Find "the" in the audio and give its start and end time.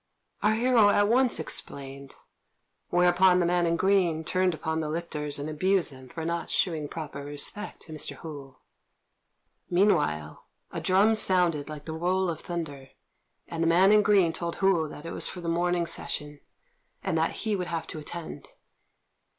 3.39-3.45, 4.79-4.89, 11.85-11.93, 13.61-13.67, 15.39-15.47